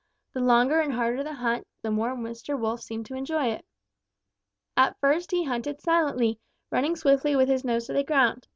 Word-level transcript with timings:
The 0.33 0.39
longer 0.39 0.79
and 0.79 0.93
harder 0.93 1.21
the 1.23 1.31
hunt, 1.35 1.67
the 1.83 1.91
more 1.91 2.15
Mr. 2.15 2.57
Wolf 2.59 2.81
seemed 2.81 3.05
to 3.05 3.13
enjoy 3.13 3.49
it. 3.49 3.63
"At 4.75 4.97
first 4.99 5.29
he 5.29 5.43
hunted 5.43 5.79
silently, 5.79 6.39
running 6.71 6.95
swiftly 6.95 7.35
with 7.35 7.47
his 7.49 7.63
nose 7.63 7.85
to 7.85 7.93
the 7.93 8.03
ground. 8.03 8.47